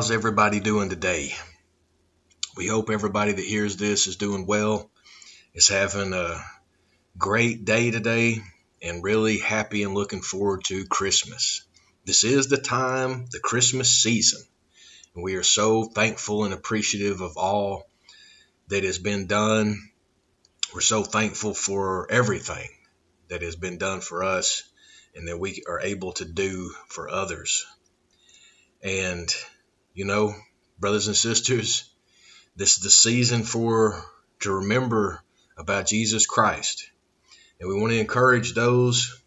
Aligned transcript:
How's 0.00 0.10
everybody 0.10 0.60
doing 0.60 0.88
today? 0.88 1.34
We 2.56 2.66
hope 2.66 2.88
everybody 2.88 3.32
that 3.32 3.44
hears 3.44 3.76
this 3.76 4.06
is 4.06 4.16
doing 4.16 4.46
well, 4.46 4.90
is 5.52 5.68
having 5.68 6.14
a 6.14 6.42
great 7.18 7.66
day 7.66 7.90
today, 7.90 8.38
and 8.80 9.04
really 9.04 9.36
happy 9.36 9.82
and 9.82 9.92
looking 9.92 10.22
forward 10.22 10.64
to 10.68 10.86
Christmas. 10.86 11.66
This 12.06 12.24
is 12.24 12.48
the 12.48 12.56
time, 12.56 13.26
the 13.30 13.40
Christmas 13.40 13.90
season, 14.02 14.40
and 15.14 15.22
we 15.22 15.34
are 15.34 15.42
so 15.42 15.84
thankful 15.84 16.44
and 16.44 16.54
appreciative 16.54 17.20
of 17.20 17.36
all 17.36 17.86
that 18.68 18.84
has 18.84 18.98
been 18.98 19.26
done. 19.26 19.76
We're 20.72 20.80
so 20.80 21.02
thankful 21.04 21.52
for 21.52 22.10
everything 22.10 22.70
that 23.28 23.42
has 23.42 23.54
been 23.54 23.76
done 23.76 24.00
for 24.00 24.24
us 24.24 24.62
and 25.14 25.28
that 25.28 25.38
we 25.38 25.62
are 25.68 25.80
able 25.80 26.12
to 26.14 26.24
do 26.24 26.72
for 26.88 27.10
others. 27.10 27.66
And, 28.82 29.30
you 29.94 30.04
know, 30.04 30.34
brothers 30.78 31.06
and 31.06 31.16
sisters, 31.16 31.90
this 32.56 32.76
is 32.76 32.82
the 32.82 32.90
season 32.90 33.42
for 33.42 34.04
to 34.40 34.52
remember 34.52 35.22
about 35.56 35.86
Jesus 35.86 36.26
Christ. 36.26 36.90
And 37.60 37.68
we 37.68 37.78
want 37.78 37.92
to 37.92 37.98
encourage 37.98 38.54
those 38.54 39.20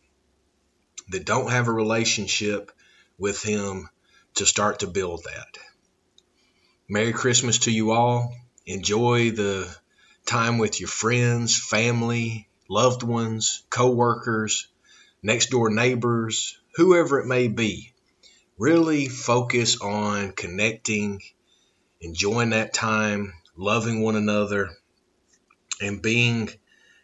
that 1.09 1.25
don't 1.25 1.52
have 1.52 1.68
a 1.68 1.73
relationship 1.73 2.72
with 3.18 3.44
Him 3.44 3.90
to 4.35 4.46
start 4.46 4.79
to 4.79 4.88
build 4.88 5.23
that. 5.25 5.57
Merry 6.90 7.13
Christmas 7.13 7.59
to 7.59 7.72
you 7.72 7.91
all. 7.91 8.35
Enjoy 8.66 9.31
the 9.31 9.73
time 10.25 10.57
with 10.57 10.79
your 10.79 10.90
friends, 10.90 11.57
family, 11.57 12.47
loved 12.69 13.03
ones, 13.03 13.63
co 13.69 13.91
workers, 13.91 14.68
next 15.22 15.50
door 15.50 15.69
neighbors, 15.69 16.57
whoever 16.75 17.19
it 17.19 17.28
may 17.28 17.47
be. 17.47 17.93
Really 18.59 19.08
focus 19.08 19.81
on 19.81 20.31
connecting, 20.34 21.22
enjoying 22.02 22.52
that 22.52 22.72
time, 22.72 23.34
loving 23.58 24.02
one 24.02 24.16
another, 24.16 24.69
and 25.81 26.03
being 26.03 26.52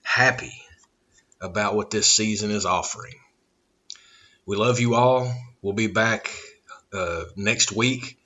happy 0.03 0.53
about 1.41 1.75
what 1.75 1.89
this 1.89 2.07
season 2.07 2.51
is 2.51 2.65
offering. 2.65 3.15
We 4.45 4.57
love 4.57 4.79
you 4.79 4.93
all. 4.93 5.33
We'll 5.61 5.73
be 5.73 5.87
back 5.87 6.29
uh, 6.93 7.23
next 7.35 7.71
week 7.71 8.19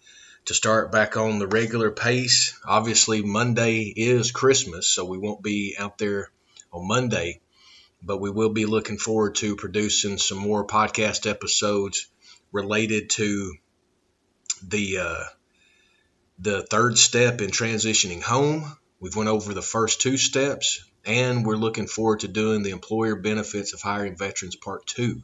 to 0.45 0.53
start 0.53 0.91
back 0.91 1.15
on 1.15 1.39
the 1.39 1.47
regular 1.47 1.91
pace. 1.91 2.59
Obviously, 2.65 3.21
Monday 3.21 3.83
is 3.83 4.31
Christmas, 4.31 4.87
so 4.87 5.05
we 5.05 5.17
won't 5.17 5.41
be 5.41 5.75
out 5.79 5.97
there 5.97 6.29
on 6.73 6.87
Monday, 6.87 7.39
but 8.01 8.19
we 8.19 8.29
will 8.29 8.49
be 8.49 8.65
looking 8.65 8.97
forward 8.97 9.35
to 9.35 9.55
producing 9.55 10.17
some 10.17 10.39
more 10.39 10.67
podcast 10.67 11.29
episodes 11.29 12.07
related 12.53 13.09
to 13.09 13.55
the 14.65 14.99
uh, 14.99 15.23
the 16.39 16.63
third 16.63 16.97
step 16.97 17.41
in 17.41 17.49
transitioning 17.49 18.21
home. 18.21 18.77
We've 19.01 19.15
went 19.15 19.29
over 19.29 19.53
the 19.53 19.61
first 19.61 19.99
two 19.99 20.17
steps, 20.17 20.85
and 21.03 21.45
we're 21.45 21.57
looking 21.57 21.87
forward 21.87 22.21
to 22.21 22.29
doing 22.29 22.63
the 22.63 22.69
employer 22.69 23.15
benefits 23.15 23.73
of 23.73 23.81
hiring 23.81 24.15
veterans 24.15 24.55
part 24.55 24.85
two 24.87 25.21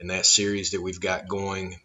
in 0.00 0.06
that 0.06 0.24
series 0.24 0.70
that 0.70 0.80
we've 0.80 1.00
got 1.00 1.28
going 1.28 1.78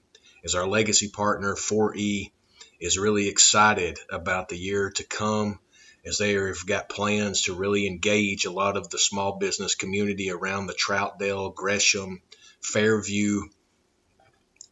as 0.45 0.55
our 0.55 0.65
legacy 0.65 1.09
partner 1.09 1.55
4E 1.55 2.31
is 2.79 2.97
really 2.97 3.27
excited 3.27 3.99
about 4.09 4.49
the 4.49 4.57
year 4.57 4.91
to 4.91 5.03
come 5.03 5.59
as 6.05 6.17
they 6.17 6.33
have 6.33 6.65
got 6.65 6.89
plans 6.89 7.43
to 7.43 7.53
really 7.53 7.85
engage 7.85 8.45
a 8.45 8.51
lot 8.51 8.77
of 8.77 8.89
the 8.89 8.97
small 8.97 9.37
business 9.37 9.75
community 9.75 10.31
around 10.31 10.67
the 10.67 10.73
Troutdale, 10.73 11.53
Gresham, 11.53 12.21
Fairview, 12.61 13.41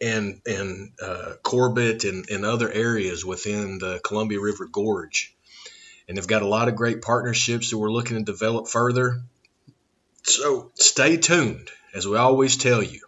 and 0.01 0.41
and 0.45 0.91
uh, 1.01 1.33
Corbett 1.43 2.03
and, 2.03 2.29
and 2.29 2.45
other 2.45 2.71
areas 2.71 3.25
within 3.25 3.79
the 3.79 3.99
Columbia 4.03 4.39
River 4.39 4.65
Gorge. 4.65 5.33
And 6.07 6.17
they've 6.17 6.27
got 6.27 6.43
a 6.43 6.47
lot 6.47 6.67
of 6.67 6.75
great 6.75 7.01
partnerships 7.01 7.69
that 7.69 7.77
we're 7.77 7.91
looking 7.91 8.17
to 8.17 8.23
develop 8.23 8.67
further. 8.67 9.21
So 10.23 10.71
stay 10.75 11.17
tuned, 11.17 11.69
as 11.93 12.07
we 12.07 12.17
always 12.17 12.57
tell 12.57 12.83
you, 12.83 13.01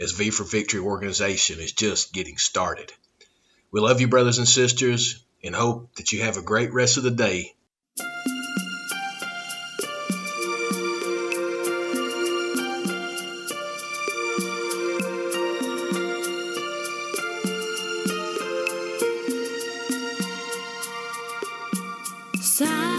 as 0.00 0.12
V 0.12 0.30
for 0.30 0.44
Victory 0.44 0.80
organization 0.80 1.60
is 1.60 1.72
just 1.72 2.12
getting 2.12 2.38
started. 2.38 2.92
We 3.70 3.80
love 3.80 4.00
you, 4.00 4.08
brothers 4.08 4.38
and 4.38 4.48
sisters, 4.48 5.24
and 5.42 5.54
hope 5.54 5.94
that 5.96 6.12
you 6.12 6.22
have 6.22 6.36
a 6.36 6.42
great 6.42 6.72
rest 6.72 6.96
of 6.96 7.02
the 7.02 7.10
day 7.10 7.54
inside 22.60 22.93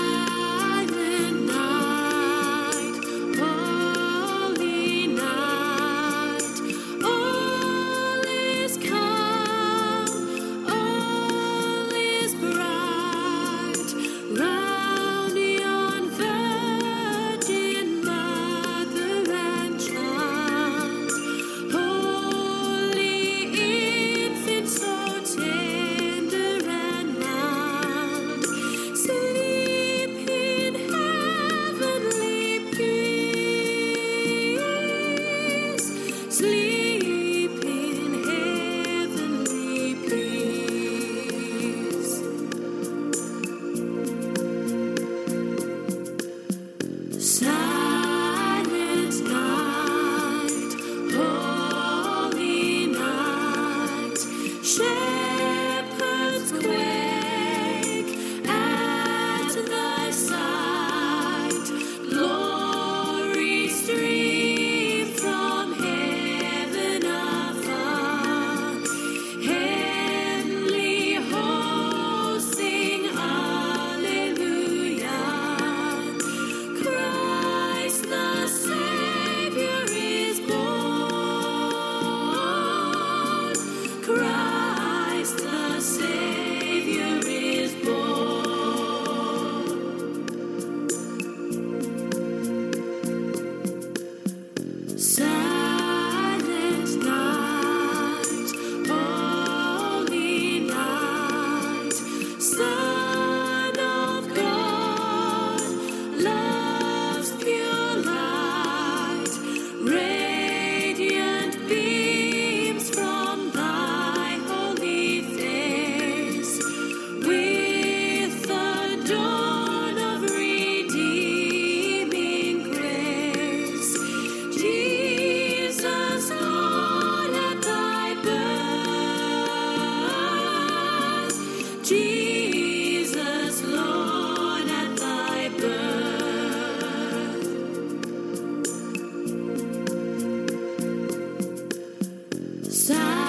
I. 142.87 143.24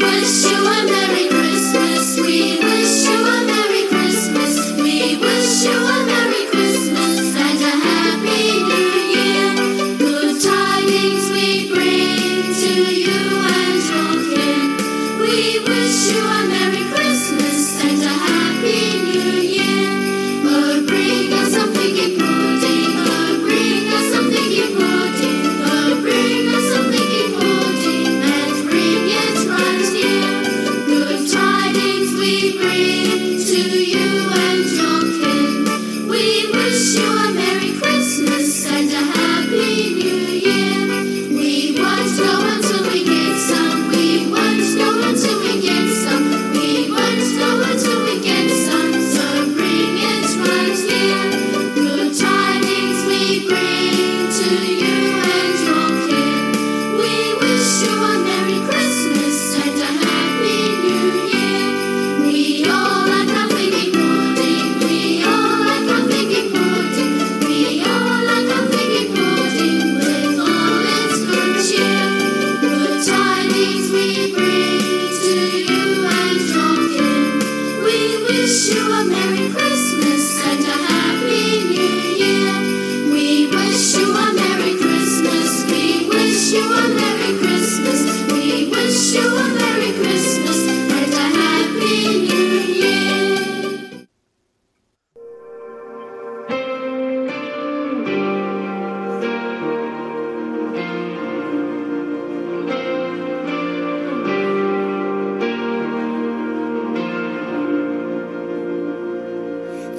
we 0.00 0.04
will 0.04 0.24
see. 0.24 0.47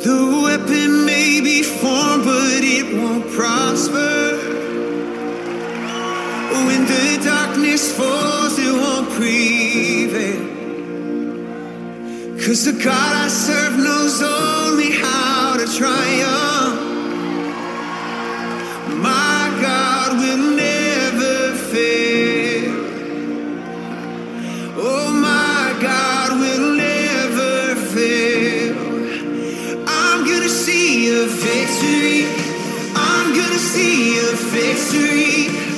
The 0.01 0.41
weapon 0.44 1.06
may 1.06 1.41
be 1.41 1.62
formed, 1.62 2.24
but 2.24 2.63
it 2.63 2.98
won't 2.98 3.29
prosper. 3.32 4.38
When 6.68 6.86
the 6.86 7.20
darkness 7.22 7.91
falls, 7.98 8.58
it 8.58 8.72
won't 8.72 9.10
prevail. 9.10 10.46
Cause 12.46 12.63
the 12.63 12.82
God 12.82 13.13
I 13.25 13.27
serve 13.27 13.77
knows 13.77 14.22
only 14.22 14.91
how 14.91 15.58
to 15.58 15.68
triumph. 15.77 16.58
victory. 31.29 32.25
I'm 32.95 33.33
gonna 33.36 33.57
see 33.57 34.17
a 34.17 34.31
victory. 34.51 35.68